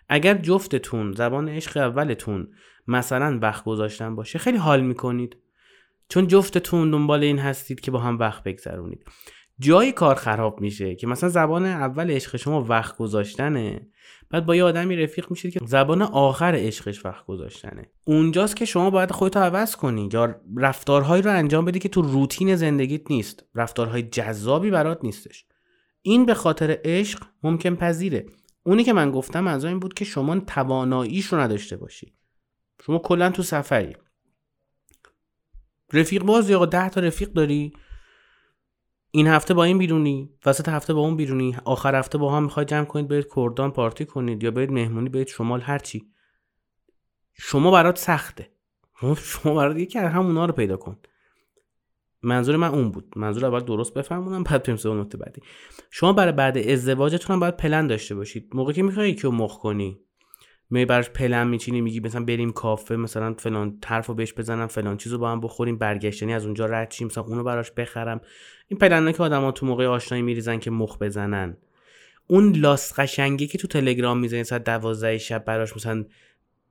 اگر 0.08 0.34
جفتتون 0.34 1.12
زبان 1.12 1.48
عشق 1.48 1.76
اولتون 1.76 2.48
مثلا 2.86 3.38
وقت 3.42 3.64
گذاشتن 3.64 4.14
باشه 4.14 4.38
خیلی 4.38 4.58
حال 4.58 4.80
می‌کنید. 4.80 5.36
چون 6.08 6.26
جفتتون 6.26 6.90
دنبال 6.90 7.22
این 7.22 7.38
هستید 7.38 7.80
که 7.80 7.90
با 7.90 7.98
هم 7.98 8.18
وقت 8.18 8.42
بگذرونید. 8.42 9.04
جایی 9.58 9.92
کار 9.92 10.14
خراب 10.14 10.60
میشه 10.60 10.94
که 10.94 11.06
مثلا 11.06 11.28
زبان 11.28 11.66
اول 11.66 12.10
عشق 12.10 12.36
شما 12.36 12.64
وقت 12.64 12.96
گذاشتنه 12.96 13.86
بعد 14.30 14.46
با 14.46 14.56
یه 14.56 14.64
آدمی 14.64 14.96
رفیق 14.96 15.30
میشید 15.30 15.52
که 15.52 15.60
زبان 15.66 16.02
آخر 16.02 16.54
عشقش 16.56 17.04
وقت 17.04 17.26
گذاشتنه. 17.26 17.90
اونجاست 18.04 18.56
که 18.56 18.64
شما 18.64 18.90
باید 18.90 19.10
خودتو 19.10 19.40
عوض 19.40 19.76
کنی. 19.76 20.08
یا 20.12 20.34
رفتارهایی 20.56 21.22
رو 21.22 21.30
انجام 21.30 21.64
بدی 21.64 21.78
که 21.78 21.88
تو 21.88 22.02
روتین 22.02 22.56
زندگیت 22.56 23.10
نیست. 23.10 23.44
رفتارهای 23.54 24.02
جذابی 24.02 24.70
برات 24.70 24.98
نیستش. 25.02 25.44
این 26.02 26.26
به 26.26 26.34
خاطر 26.34 26.78
عشق 26.84 27.22
ممکن 27.42 27.74
پذیره. 27.74 28.26
اونی 28.62 28.84
که 28.84 28.92
من 28.92 29.10
گفتم 29.10 29.46
از 29.46 29.64
این 29.64 29.78
بود 29.78 29.94
که 29.94 30.04
شما 30.04 30.40
تواناییش 30.40 31.26
رو 31.26 31.38
نداشته 31.38 31.76
باشی. 31.76 32.14
شما 32.86 32.98
کلا 32.98 33.30
تو 33.30 33.42
سفری. 33.42 33.96
رفیق 35.92 36.22
باز 36.22 36.50
یا 36.50 36.66
ده 36.66 36.88
تا 36.88 37.00
رفیق 37.00 37.32
داری. 37.32 37.72
این 39.10 39.26
هفته 39.26 39.54
با 39.54 39.64
این 39.64 39.78
بیرونی 39.78 40.30
وسط 40.46 40.68
هفته 40.68 40.94
با 40.94 41.00
اون 41.00 41.16
بیرونی 41.16 41.56
آخر 41.64 41.94
هفته 41.94 42.18
با 42.18 42.36
هم 42.36 42.42
می‌خواید 42.42 42.68
جمع 42.68 42.84
کنید 42.84 43.08
برید 43.08 43.26
کردان 43.36 43.70
پارتی 43.70 44.04
کنید 44.04 44.42
یا 44.42 44.50
برید 44.50 44.70
مهمونی 44.70 45.08
برید 45.08 45.28
شمال 45.28 45.60
هرچی 45.60 46.12
شما 47.32 47.70
برات 47.70 47.98
سخته. 47.98 48.50
شما 49.16 49.54
برات 49.54 49.76
یکی 49.76 49.98
از 49.98 50.12
همونا 50.12 50.46
رو 50.46 50.52
پیدا 50.52 50.76
کن. 50.76 50.98
منظور 52.22 52.56
من 52.56 52.68
اون 52.68 52.90
بود. 52.90 53.12
منظور 53.16 53.46
اول 53.46 53.60
درست 53.60 53.94
بفهمونم 53.94 54.42
بعد 54.42 54.62
بریم 54.62 54.78
اون 54.84 55.00
نکته 55.00 55.18
بعدی. 55.18 55.42
شما 55.90 56.12
برای 56.12 56.32
بعد 56.32 56.58
ازدواجتون 56.58 57.34
هم 57.34 57.40
باید 57.40 57.56
پلن 57.56 57.86
داشته 57.86 58.14
باشید. 58.14 58.50
موقعی 58.54 58.74
که 58.74 58.82
می‌خوای 58.82 59.10
یکی 59.10 59.22
رو 59.22 59.30
مخ 59.30 59.58
کنی 59.58 59.98
می 60.70 60.84
براش 60.84 61.10
پلن 61.10 61.48
میچینی 61.48 61.80
میگی 61.80 62.00
مثلا 62.00 62.24
بریم 62.24 62.52
کافه 62.52 62.96
مثلا 62.96 63.34
فلان 63.34 63.78
رو 64.06 64.14
بهش 64.14 64.32
بزنم 64.32 64.66
فلان 64.66 64.96
چیزو 64.96 65.18
با 65.18 65.32
هم 65.32 65.40
بخوریم 65.40 65.78
برگشتنی 65.78 66.34
از 66.34 66.44
اونجا 66.44 66.66
رد 66.66 66.90
شیم 66.90 67.06
مثلا 67.06 67.24
اونو 67.24 67.44
براش 67.44 67.70
بخرم. 67.70 68.20
این 68.68 68.78
پلنه 68.78 69.12
که 69.12 69.22
آدما 69.22 69.52
تو 69.52 69.66
موقع 69.66 69.86
آشنایی 69.86 70.22
میریزن 70.22 70.58
که 70.58 70.70
مخ 70.70 70.98
بزنن. 70.98 71.56
اون 72.26 72.56
لاس 72.56 73.00
قشنگی 73.00 73.46
که 73.46 73.58
تو 73.58 73.68
تلگرام 73.68 74.18
می‌زنی 74.18 74.44
ساعت 74.44 74.64
دوازده 74.64 75.18
شب 75.18 75.44
براش 75.44 75.76
مثلا 75.76 76.04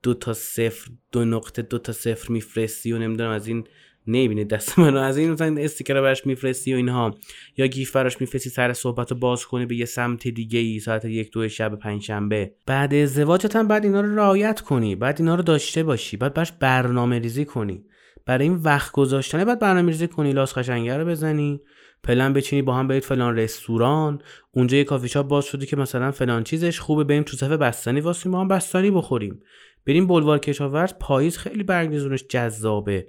دو 0.04 0.14
تا 0.14 0.34
صفر 0.34 0.92
دو 1.12 1.26
نقطه 1.26 1.62
دو 1.62 1.78
تا 1.78 1.94
صفر 1.94 2.32
میفرستی 2.32 2.94
و 2.94 2.98
نمی‌دونم 2.98 3.30
از 3.30 3.48
این 3.48 3.68
نمی‌بینید 4.08 4.48
دست 4.48 4.80
منو 4.80 5.00
از 5.00 5.18
این 5.18 5.32
مثلا 5.32 5.62
sticker 5.62 5.94
براش 5.94 6.26
میفرستی 6.26 6.74
و 6.74 6.78
اینها. 6.78 7.16
یا 7.58 7.68
GIF 7.68 7.92
براش 7.92 8.22
میفرستی 8.22 8.50
سر 8.50 8.74
صحبت 8.74 9.12
رو 9.12 9.18
باز 9.18 9.46
کنی 9.46 9.66
به 9.66 9.76
یه 9.76 9.86
سمت 9.86 10.28
دیگه 10.28 10.60
ای 10.60 10.80
ساعت 10.80 11.06
یک 11.06 11.32
دو 11.32 11.50
شب 11.50 11.76
پنجشنبه 11.76 12.52
بعد 12.66 12.94
ازدواجت 12.94 13.56
هم 13.56 13.68
باید 13.68 13.84
اینا 13.84 14.02
رو 14.02 14.16
رعایت 14.16 14.62
کنی. 14.62 14.96
باید 14.96 15.16
اینا 15.20 15.36
رو 15.36 15.44
داشته 15.44 15.84
باشی. 15.84 16.18
باید 16.18 16.34
براش 16.34 16.52
برنامه 16.52 17.20
ریزی 17.20 17.46
کنی. 17.46 17.84
برای 18.26 18.48
این 18.48 18.56
وقت 18.56 18.92
گذاشتنه 18.92 19.46
باید 19.46 19.60
برنامه 19.60 19.92
ریزی 19.92 20.08
کنی 20.08 20.34
لاس 20.34 20.58
قشنگه 20.58 20.98
رو 20.98 21.06
بزنی. 21.06 21.62
پلن 22.04 22.34
بچینی 22.34 22.62
با 22.62 22.74
هم 22.74 22.88
برید 22.88 23.04
فلان 23.04 23.36
رستوران. 23.36 24.22
اونجا 24.52 24.78
یه 24.78 24.84
کافی 24.84 25.08
شاپ 25.08 25.28
باز 25.28 25.46
شده 25.46 25.66
که 25.66 25.76
مثلا 25.76 26.12
فلان 26.12 26.44
چیزش 26.44 26.80
خوبه 26.80 27.04
بریم 27.04 27.24
تو 27.24 27.38
صف 27.38 27.58
بستنی 27.58 28.00
وایسیم 28.00 28.32
با 28.32 28.42
هم 28.42 28.48
بستنی 28.48 28.92
بخوریم. 28.92 29.40
بریم 29.86 30.08
بلوار 30.08 30.40
کشاورز 30.40 30.94
پاییز 31.00 31.38
خیلی 31.38 31.64
برگزونش 31.64 32.24
جذابه. 32.24 33.08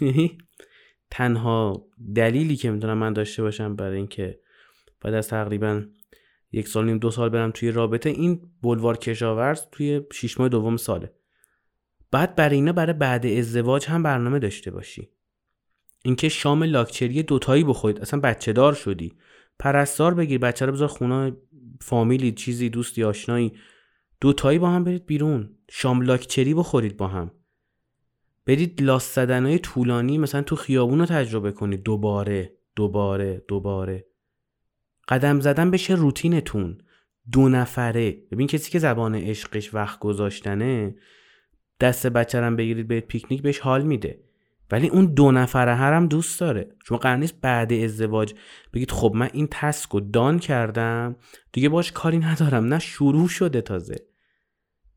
تنها 1.10 1.86
دلیلی 2.14 2.56
که 2.56 2.70
می‌تونم 2.70 2.98
من 2.98 3.12
داشته 3.12 3.42
باشم 3.42 3.76
برای 3.76 3.96
اینکه 3.96 4.40
بعد 5.00 5.14
از 5.14 5.28
تقریبا 5.28 5.82
یک 6.52 6.68
سال 6.68 6.84
نیم 6.84 6.98
دو 6.98 7.10
سال 7.10 7.28
برم 7.28 7.50
توی 7.50 7.70
رابطه 7.70 8.10
این 8.10 8.40
بلوار 8.62 8.96
کشاورز 8.96 9.62
توی 9.72 10.00
شیش 10.12 10.40
ماه 10.40 10.48
دوم 10.48 10.76
ساله. 10.76 11.12
بعد 12.10 12.36
برای 12.36 12.56
اینا 12.56 12.72
برای 12.72 12.92
بعد 12.92 13.26
ازدواج 13.26 13.86
هم 13.86 14.02
برنامه 14.02 14.38
داشته 14.38 14.70
باشی. 14.70 15.10
اینکه 16.04 16.28
شام 16.28 16.62
لاکچری 16.62 17.22
دوتایی 17.22 17.64
بخورید. 17.64 18.00
اصلا 18.00 18.20
بچه 18.20 18.52
دار 18.52 18.74
شدی. 18.74 19.12
پرستار 19.58 20.14
بگیر 20.14 20.38
بچه 20.38 20.66
رو 20.66 20.72
بذار 20.72 20.88
خونه 20.88 21.36
فامیلی 21.80 22.32
چیزی 22.32 22.68
دوستی 22.68 23.04
آشنایی. 23.04 23.52
دوتایی 24.20 24.58
با 24.58 24.70
هم 24.70 24.84
برید 24.84 25.06
بیرون. 25.06 25.50
شام 25.70 26.00
لاکچری 26.00 26.54
بخورید 26.54 26.96
با 26.96 27.08
هم. 27.08 27.30
برید 28.46 28.82
لاس 28.82 29.14
زدنهای 29.14 29.58
طولانی 29.58 30.18
مثلا 30.18 30.42
تو 30.42 30.56
خیابون 30.56 30.98
رو 30.98 31.06
تجربه 31.06 31.52
کنید. 31.52 31.82
دوباره 31.82 32.52
دوباره 32.76 33.44
دوباره. 33.48 34.06
قدم 35.08 35.40
زدن 35.40 35.70
بشه 35.70 35.94
روتینتون. 35.94 36.78
دو 37.32 37.48
نفره. 37.48 38.10
ببین 38.10 38.46
کسی 38.46 38.70
که 38.70 38.78
زبان 38.78 39.14
عشقش 39.14 39.74
وقت 39.74 39.98
گذاشتنه 39.98 40.94
دست 41.80 42.06
بچه 42.06 42.50
بگیرید 42.50 42.88
به 42.88 43.00
پیکنیک 43.00 43.42
بهش 43.42 43.58
حال 43.58 43.82
میده. 43.82 44.25
ولی 44.70 44.88
اون 44.88 45.06
دو 45.14 45.32
نفره 45.32 45.74
هرم 45.74 46.06
دوست 46.06 46.40
داره. 46.40 46.68
شما 46.84 46.98
قرار 46.98 47.16
نیست 47.16 47.40
بعد 47.40 47.72
ازدواج 47.72 48.34
بگید 48.74 48.90
خب 48.90 49.12
من 49.14 49.28
این 49.32 49.48
تسک 49.50 49.90
رو 49.90 50.00
دان 50.00 50.38
کردم 50.38 51.16
دیگه 51.52 51.68
باش 51.68 51.92
کاری 51.92 52.18
ندارم. 52.18 52.64
نه 52.64 52.78
شروع 52.78 53.28
شده 53.28 53.60
تازه. 53.60 53.96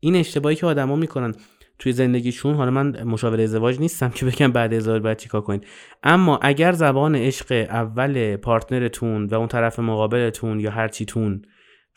این 0.00 0.16
اشتباهی 0.16 0.56
که 0.56 0.66
آدما 0.66 0.96
می‌کنن 0.96 1.34
توی 1.78 1.92
زندگیشون 1.92 2.54
حالا 2.54 2.70
من 2.70 3.02
مشاور 3.02 3.40
ازدواج 3.40 3.80
نیستم 3.80 4.08
که 4.08 4.26
بگم 4.26 4.52
بعد 4.52 4.74
ازدواج 4.74 5.02
باید 5.02 5.16
چیکار 5.16 5.40
کنید 5.40 5.66
اما 6.02 6.38
اگر 6.42 6.72
زبان 6.72 7.14
عشق 7.16 7.66
اول 7.70 8.36
پارتنرتون 8.36 9.26
و 9.26 9.34
اون 9.34 9.48
طرف 9.48 9.78
مقابلتون 9.78 10.60
یا 10.60 10.70
هر 10.70 10.88
چیتون 10.88 11.42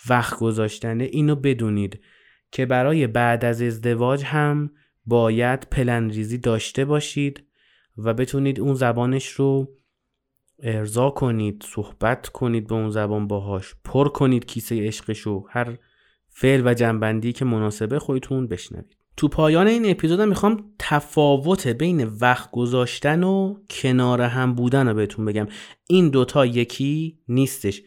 وقت 0.10 0.40
گذاشتنه 0.40 1.04
اینو 1.04 1.36
بدونید 1.36 2.00
که 2.52 2.66
برای 2.66 3.08
بعد 3.08 3.46
از 3.46 3.62
ازدواج 3.62 4.24
هم 4.24 4.72
باید 5.06 5.68
پلن 5.72 6.10
ریزی 6.10 6.38
داشته 6.38 6.86
باشید. 6.86 7.44
و 7.98 8.14
بتونید 8.14 8.60
اون 8.60 8.74
زبانش 8.74 9.28
رو 9.28 9.68
ارضا 10.60 11.10
کنید 11.10 11.64
صحبت 11.68 12.30
کنید 12.30 12.68
به 12.68 12.76
اون 12.76 12.90
زبان 12.90 13.28
باهاش 13.28 13.76
پر 13.84 14.10
کنید 14.10 14.46
کیسه 14.46 14.88
عشقشو 14.88 15.46
هر 15.50 15.78
فعل 16.30 16.68
و 16.68 16.74
جنبندی 16.74 17.34
که 17.34 17.46
مناسبه 17.46 18.00
خودتون 18.00 18.48
بشنوید. 18.48 18.98
تو 19.18 19.28
پایان 19.28 19.68
این 19.68 19.92
اپیزودم 19.92 20.30
می‌خوام 20.30 20.74
تفاوت 20.80 21.68
بین 21.68 22.04
وقت 22.04 22.52
گذاشتن 22.52 23.24
و 23.24 23.56
کنار 23.70 24.22
هم 24.22 24.54
بودن 24.54 24.88
رو 24.88 24.94
بهتون 24.94 25.26
بگم. 25.26 25.48
این 25.88 26.10
دوتا 26.10 26.46
یکی 26.46 27.20
نیستش. 27.28 27.82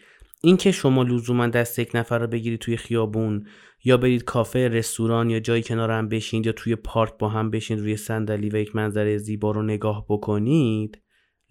اینکه 0.46 0.72
شما 0.72 1.02
لزوما 1.02 1.46
دست 1.46 1.78
یک 1.78 1.90
نفر 1.94 2.18
رو 2.18 2.26
بگیرید 2.26 2.60
توی 2.60 2.76
خیابون 2.76 3.46
یا 3.84 3.96
برید 3.96 4.24
کافه 4.24 4.68
رستوران 4.68 5.30
یا 5.30 5.40
جایی 5.40 5.62
کنار 5.62 5.90
هم 5.90 6.08
بشینید 6.08 6.46
یا 6.46 6.52
توی 6.52 6.76
پارک 6.76 7.12
با 7.18 7.28
هم 7.28 7.50
بشینید 7.50 7.82
روی 7.82 7.96
صندلی 7.96 8.48
و 8.48 8.56
یک 8.56 8.76
منظره 8.76 9.18
زیبا 9.18 9.50
رو 9.50 9.62
نگاه 9.62 10.06
بکنید 10.08 11.02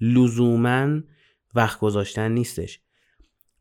لزوما 0.01 1.01
وقت 1.55 1.79
گذاشتن 1.79 2.31
نیستش. 2.31 2.79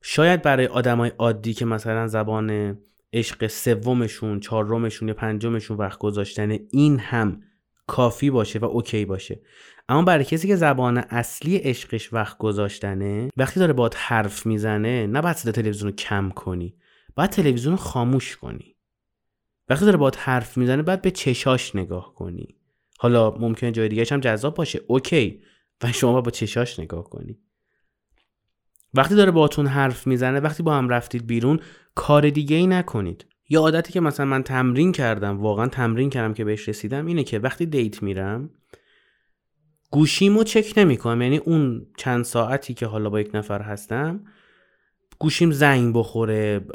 شاید 0.03 0.43
برای 0.43 0.67
آدمای 0.67 1.13
عادی 1.19 1.55
که 1.55 1.65
مثلا 1.65 2.07
زبان 2.07 2.79
عشق 3.13 3.47
سومشون 3.47 4.41
چهارمشون 4.41 5.09
یا 5.09 5.15
پنجمشون 5.15 5.77
وقت 5.77 5.99
گذاشتن 5.99 6.59
این 6.71 6.99
هم 6.99 7.43
کافی 7.87 8.31
باشه 8.31 8.59
و 8.59 8.65
اوکی 8.65 9.05
باشه. 9.05 9.41
اما 9.89 10.03
برای 10.03 10.25
کسی 10.25 10.49
که 10.49 10.57
زبان 10.57 10.99
اصلی 10.99 11.57
عشقش 11.57 12.13
وقت 12.13 12.39
گذاشتنه 12.39 13.31
وقتی 13.37 13.61
داره 13.61 13.73
باید 13.73 13.95
حرف 13.95 14.47
می‌زنه 14.47 15.07
نه 15.07 15.23
باید 15.23 15.37
صدا 15.37 15.53
تلویزیون 15.53 15.91
رو 15.91 15.97
کم 15.97 16.31
کنی. 16.31 16.77
باید 17.17 17.31
تلویزیون 17.31 17.73
رو 17.73 17.83
خاموش 17.83 18.37
کنی. 18.37 18.77
وقتی 19.69 19.85
داره 19.85 19.97
باید 19.97 20.17
حرف 20.17 20.57
می‌زنه 20.57 20.83
باید 20.83 21.03
به 21.03 21.11
چشاش 21.11 21.77
نگاه 21.77 22.15
کنی. 22.15 22.57
حالا 22.99 23.31
ممکنه 23.31 23.73
جای 23.73 23.89
دیگه 23.89 24.07
هم 24.11 24.21
جذاب 24.21 24.55
باشه. 24.55 24.81
اوکی. 24.87 25.43
و 25.83 25.93
شما 25.93 26.13
باید 26.13 26.25
با 26.25 26.31
چشاش 26.31 26.81
نگاه 26.81 27.05
کنی. 27.05 27.39
وقتی 28.95 29.15
داره 29.15 29.31
باهاتون 29.31 29.67
حرف 29.67 30.07
می‌زنه 30.07 30.41
وقتی 30.41 30.63
با 30.63 30.75
هم 30.75 30.89
رفتید 30.89 31.27
بیرون 31.27 31.61
کار 31.95 32.31
دیگه 32.31 32.57
ای 32.57 32.67
نکنید. 32.67 33.27
یا 33.55 33.61
عادتی 33.61 33.93
که 33.93 34.01
مثلا 34.01 34.27
من 34.27 34.43
تمرین 34.43 34.93
کردم 34.93 35.41
واقعا 35.41 35.67
تمرین 35.67 36.11
کردم 36.11 36.35
که 36.35 36.45
بهش 36.45 36.69
رسیدم 36.69 37.07
اینه 37.07 37.25
که 37.25 37.39
وقتی 37.39 37.67
دیت 37.67 38.03
میرم 38.03 38.51
گوشیمو 39.91 40.45
چک 40.45 40.73
نمی‌کنم. 40.77 41.23
یعنی 41.23 41.37
اون 41.37 41.87
چند 41.97 42.25
ساعتی 42.25 42.75
که 42.75 42.87
حالا 42.87 43.11
با 43.11 43.21
یک 43.21 43.31
نفر 43.35 43.63
هستم 43.63 44.25
گوشیم 45.19 45.51
زنگ 45.51 45.95
بخوره 45.95 46.67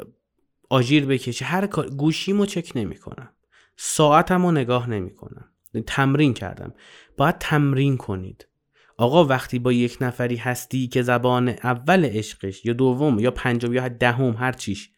آژیر 0.70 1.06
بکشه 1.06 1.44
هر 1.44 1.66
کار 1.66 1.90
گوشیمو 1.90 2.46
چک 2.46 2.72
نمی‌کنم. 2.74 3.28
ساعتمو 3.76 4.52
نگاه 4.52 4.90
نمی‌کنم. 4.90 5.44
تمرین 5.86 6.34
کردم. 6.34 6.74
باید 7.16 7.38
تمرین 7.38 7.96
کنید. 7.96 8.46
آقا 8.96 9.24
وقتی 9.24 9.58
با 9.58 9.72
یک 9.72 9.98
نفری 10.00 10.36
هستی 10.36 10.88
که 10.88 11.02
زبان 11.02 11.48
اول 11.48 12.04
عشقش 12.04 12.64
یا 12.64 12.72
دوم 12.72 13.18
یا 13.18 13.30
پنجم 13.30 13.72
یا 13.72 13.88
دهم 13.88 14.34
هر 14.38 14.52
چیش 14.52 14.90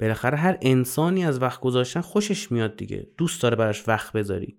بالاخره 0.00 0.36
هر 0.36 0.58
انسانی 0.62 1.24
از 1.24 1.42
وقت 1.42 1.60
گذاشتن 1.60 2.00
خوشش 2.00 2.52
میاد 2.52 2.76
دیگه. 2.76 3.08
دوست 3.16 3.42
داره 3.42 3.56
براش 3.56 3.88
وقت 3.88 4.12
بذاری. 4.12 4.58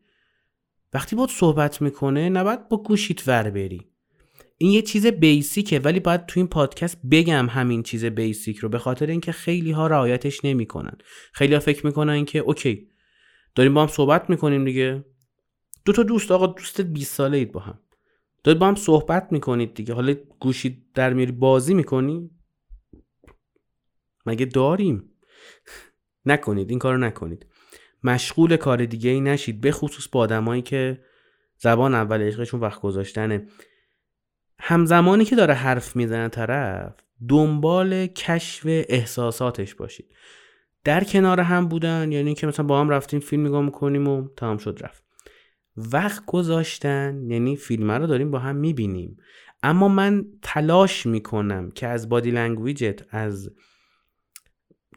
وقتی 0.94 1.16
باید 1.16 1.30
صحبت 1.30 1.82
می‌کنه 1.82 2.30
نباید 2.30 2.70
با 2.70 2.78
گوشیت 2.78 3.28
ور 3.28 3.50
بری. 3.50 3.92
این 4.58 4.72
یه 4.72 4.82
چیز 4.82 5.08
بیسیکه 5.08 5.80
ولی 5.80 6.00
باید 6.00 6.26
تو 6.26 6.40
این 6.40 6.48
پادکست 6.48 7.02
بگم 7.12 7.50
همین 7.50 7.84
چیز 7.84 8.06
بیسیک 8.06 8.58
رو 8.58 8.70
به 8.70 8.80
خاطر 8.80 9.06
اینکه 9.06 9.32
خیلی 9.32 9.72
ها 9.72 9.88
رعایتش 9.88 10.46
نمی‌کنن. 10.46 10.98
خیلی 11.34 11.54
ها 11.54 11.60
فکر 11.60 11.86
می‌کنن 11.86 12.26
که 12.26 12.40
اوکی 12.40 12.88
داریم 13.56 13.74
با 13.74 13.82
هم 13.82 13.88
صحبت 13.88 14.30
می‌کنیم 14.30 14.66
دیگه. 14.66 15.06
دو 15.86 15.94
تا 15.94 16.04
دوست 16.04 16.32
آقا 16.32 16.48
دوست 16.48 16.82
20 16.82 17.16
ساله 17.16 17.38
اید 17.38 17.52
با 17.52 17.60
هم. 17.60 17.80
دارید 18.44 18.60
با 18.60 18.68
هم 18.68 18.76
صحبت 18.76 19.28
می‌کنید 19.32 19.74
دیگه. 19.74 19.94
حالا 19.94 20.16
گوشی 20.40 20.86
در 20.94 21.14
میری 21.14 21.32
بازی 21.32 21.74
می‌کنی؟ 21.74 22.30
مگه 24.26 24.46
داریم؟ 24.46 25.10
نکنید 26.32 26.70
این 26.70 26.80
کارو 26.80 26.98
نکنید. 26.98 27.46
مشغول 28.04 28.58
کار 28.58 28.86
دیگه 28.86 29.10
ای 29.10 29.22
نشید 29.22 29.62
به 29.62 29.72
خصوص 29.72 30.08
با 30.08 30.20
آدمایی 30.20 30.62
که 30.62 31.00
زبان 31.58 31.96
اول 31.96 32.22
عشقشون 32.22 32.60
وقت 32.60 32.82
گذاشتنه. 32.82 33.48
همزمانی 34.60 35.26
که 35.26 35.36
داره 35.36 35.54
حرف 35.54 35.96
می‌زنه 35.96 36.30
طرف 36.30 36.94
دنبال 37.30 38.08
کشف 38.08 38.64
احساساتش 38.66 39.76
باشید. 39.76 40.06
در 40.84 41.04
کنار 41.04 41.40
هم 41.40 41.68
بودن 41.68 42.12
یعنی 42.12 42.34
که 42.34 42.48
مثلا 42.48 42.66
با 42.66 42.82
هم 42.82 42.90
رفتیم 42.90 43.20
فیلم 43.20 43.48
نگاه 43.48 43.62
می‌کنیم 43.62 44.08
و 44.08 44.28
تمام 44.38 44.58
شد 44.58 44.80
رفت. 44.82 45.04
وقت 45.78 46.26
گذاشتن 46.26 47.24
یعنی 47.32 47.56
فیلم 47.56 47.92
رو 47.92 48.08
داریم 48.08 48.32
با 48.32 48.40
هم 48.40 48.56
می‌بینیم. 48.56 49.18
اما 49.64 49.88
من 49.88 50.26
تلاش 50.42 51.06
می‌کنم 51.06 51.72
که 51.72 51.88
از 51.88 52.10
بادی 52.10 52.32
لنگویجت 52.32 53.02
از 53.10 53.50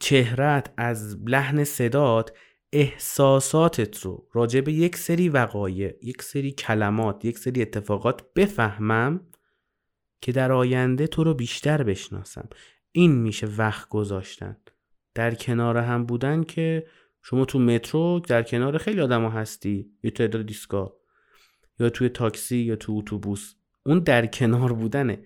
چهرت 0.00 0.72
از 0.76 1.18
لحن 1.26 1.64
صدات 1.64 2.32
احساساتت 2.72 4.00
رو 4.00 4.28
راجع 4.32 4.60
به 4.60 4.72
یک 4.72 4.96
سری 4.96 5.28
وقایع 5.28 5.94
یک 6.02 6.22
سری 6.22 6.52
کلمات 6.52 7.24
یک 7.24 7.38
سری 7.38 7.62
اتفاقات 7.62 8.34
بفهمم 8.34 9.20
که 10.20 10.32
در 10.32 10.52
آینده 10.52 11.06
تو 11.06 11.24
رو 11.24 11.34
بیشتر 11.34 11.82
بشناسم. 11.82 12.48
این 12.92 13.12
میشه 13.12 13.46
وقت 13.46 13.88
گذاشتن. 13.88 14.56
در 15.14 15.34
کنار 15.34 15.76
هم 15.76 16.06
بودن 16.06 16.42
که 16.42 16.86
شما 17.22 17.44
تو 17.44 17.58
مترو 17.58 18.20
در 18.20 18.42
کنار 18.42 18.78
خیلی 18.78 19.00
آدم 19.00 19.28
هستی. 19.28 19.90
یا 20.02 20.10
تعداد 20.10 20.46
دیسکا 20.46 20.96
یا 21.78 21.90
توی 21.90 22.08
تاکسی 22.08 22.58
یا 22.58 22.76
تو 22.76 22.96
اتوبوس. 22.96 23.54
اون 23.86 23.98
در 23.98 24.26
کنار 24.26 24.72
بودنه. 24.72 25.24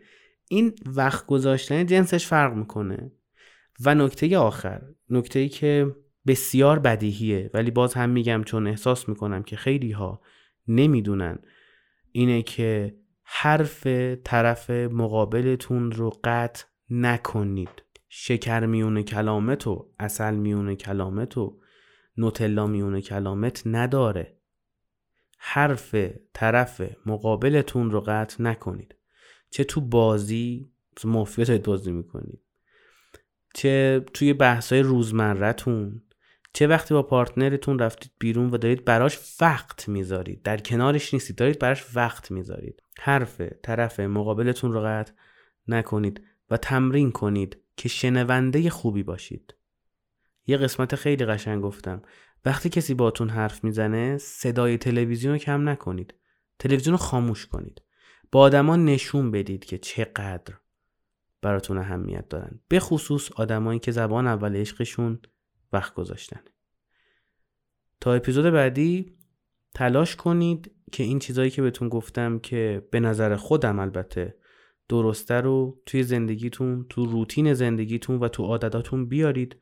این 0.48 0.74
وقت 0.86 1.26
گذاشتن 1.26 1.86
جنسش 1.86 2.26
فرق 2.26 2.54
می‌کنه. 2.54 3.12
و 3.80 3.94
نکته 3.94 4.38
آخر 4.38 4.82
نکته 5.10 5.38
ای 5.38 5.48
که 5.48 5.96
بسیار 6.26 6.78
بدیهیه 6.78 7.50
ولی 7.54 7.70
باز 7.70 7.94
هم 7.94 8.10
میگم 8.10 8.42
چون 8.44 8.66
احساس 8.66 9.08
می‌کنم 9.08 9.42
که 9.42 9.56
خیلی 9.56 9.92
ها 9.92 10.20
نمی‌دونن 10.68 11.38
اینه 12.12 12.42
که 12.42 12.96
حرف 13.22 13.86
طرف 14.24 14.70
مقابلتون 14.70 15.92
رو 15.92 16.12
قطع 16.24 16.64
نکنید. 16.90 17.82
شکر 18.08 18.66
میونه 18.66 19.02
کلامت 19.02 19.66
و 19.66 19.90
اصل 19.98 20.34
میونه 20.34 20.76
کلامت 20.76 21.38
و 21.38 21.60
نوتلا 22.16 22.66
میونه 22.66 23.00
کلامت 23.00 23.62
نداره. 23.66 24.38
حرف 25.38 25.94
طرف 26.32 26.82
مقابلتون 27.06 27.90
رو 27.90 28.00
قطع 28.00 28.42
نکنید. 28.42 28.94
چه 29.50 29.64
تو 29.64 29.80
بازی 29.80 30.70
مافیا 31.04 31.58
بازی 31.58 31.92
می‌کنید. 31.92 32.43
چه 33.54 34.04
توی 34.14 34.32
بحثای 34.32 34.80
روزمرتون 34.80 36.02
چه 36.52 36.66
وقتی 36.66 36.94
با 36.94 37.02
پارتنرتون 37.02 37.78
رفتید 37.78 38.12
بیرون 38.18 38.50
و 38.50 38.58
دارید 38.58 38.84
براش 38.84 39.18
وقت 39.40 39.88
می‌ذارید. 39.88 40.42
در 40.42 40.56
کنارش 40.56 41.14
نیستید 41.14 41.36
دارید 41.36 41.58
براش 41.58 41.84
وقت 41.94 42.30
می‌ذارید. 42.30 42.82
حرف 42.98 43.40
طرف 43.62 44.00
مقابلتون 44.00 44.72
رو 44.72 44.80
قطع 44.80 45.12
نکنید 45.68 46.22
و 46.50 46.56
تمرین 46.56 47.12
کنید 47.12 47.58
که 47.76 47.88
شنونده 47.88 48.70
خوبی 48.70 49.02
باشید. 49.02 49.54
یه 50.46 50.56
قسمت 50.56 50.94
خیلی 50.94 51.24
قشنگ 51.24 51.62
گفتم. 51.62 52.02
وقتی 52.44 52.68
کسی 52.68 52.94
باتون 52.94 53.28
حرف 53.28 53.64
می‌زنه 53.64 54.18
صدای 54.18 54.78
تلویزیون 54.78 55.32
رو 55.32 55.38
کم 55.38 55.68
نکنید. 55.68 56.14
تلویزیون 56.58 56.92
رو 56.92 56.98
خاموش 56.98 57.46
کنید. 57.46 57.82
با 58.32 58.40
آدما 58.40 58.76
نشون 58.76 59.30
بدید 59.30 59.64
که 59.64 59.78
چقدر 59.78 60.54
براتون 61.44 61.78
اهمیت 61.78 62.28
دارن. 62.28 62.60
به 62.68 62.80
خصوص 62.80 63.32
آدمایی 63.32 63.78
که 63.78 63.92
زبان 63.92 64.26
اول 64.26 64.56
عشقشون 64.56 65.18
وقت 65.72 65.94
گذاشتن. 65.94 66.40
تا 68.00 68.14
اپیزود 68.14 68.44
بعدی 68.44 69.16
تلاش 69.74 70.16
کنید 70.16 70.70
که 70.92 71.02
این 71.02 71.18
چیزایی 71.18 71.50
که 71.50 71.62
بهتون 71.62 71.88
گفتم 71.88 72.38
که 72.38 72.88
به 72.90 73.00
نظر 73.00 73.36
خودم 73.36 73.78
البته 73.78 74.36
درسته 74.88 75.34
رو 75.34 75.82
توی 75.86 76.02
زندگیتون 76.02 76.86
تو 76.88 77.06
روتین 77.06 77.54
زندگیتون 77.54 78.20
و 78.20 78.28
تو 78.28 78.44
عادتاتون 78.44 79.06
بیارید 79.06 79.56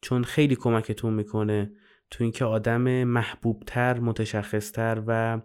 چون 0.00 0.24
خیلی 0.24 0.56
کمکتون 0.56 1.14
می‌کنه 1.14 1.72
تو 2.10 2.24
اینکه 2.24 2.44
آدم 2.44 3.04
محبوبتر 3.04 4.00
متشخصتر 4.00 5.02
و 5.06 5.40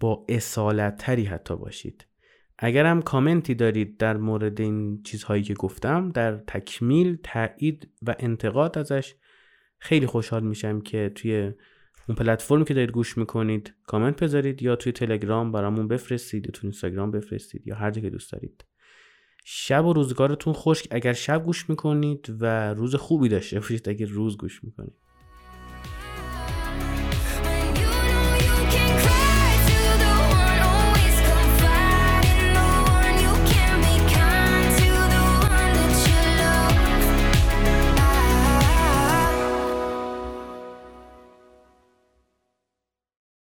با 0.00 0.26
اصالتتری 0.28 1.24
حتی 1.24 1.56
باشید. 1.56 2.09
اگر 2.62 2.86
هم 2.86 3.02
کامنتی 3.02 3.54
دارید 3.54 3.96
در 3.96 4.16
مورد 4.16 4.60
این 4.60 5.02
چیزهایی 5.02 5.42
که 5.42 5.54
گفتم 5.54 6.10
در 6.10 6.36
تکمیل 6.36 7.18
تایید 7.22 7.88
و 8.06 8.16
انتقاد 8.18 8.78
ازش 8.78 9.14
خیلی 9.78 10.06
خوشحال 10.06 10.42
میشم 10.42 10.80
که 10.80 11.12
توی 11.14 11.52
اون 12.08 12.16
پلتفرمی 12.16 12.64
که 12.64 12.74
دارید 12.74 12.90
گوش 12.90 13.18
می‌کنید 13.18 13.74
کامنت 13.86 14.22
بذارید 14.22 14.62
یا 14.62 14.76
توی 14.76 14.92
تلگرام 14.92 15.52
برامون 15.52 15.88
بفرستید 15.88 16.46
یا 16.46 16.50
توی 16.52 16.66
اینستاگرام 16.66 17.10
بفرستید 17.10 17.66
یا 17.66 17.74
هر 17.74 17.90
جا 17.90 18.02
که 18.02 18.10
دوست 18.10 18.32
دارید. 18.32 18.64
شب 19.44 19.84
و 19.84 19.92
روزگارتون 19.92 20.52
خوش. 20.52 20.82
اگر 20.90 21.12
شب 21.12 21.44
گوش 21.44 21.70
می‌کنید 21.70 22.36
و 22.40 22.74
روز 22.74 22.94
خوبی 22.94 23.28
داشته 23.28 23.60
باشید 23.60 23.88
اگر 23.88 24.06
روز 24.06 24.36
گوش 24.36 24.64
می‌کنید. 24.64 25.09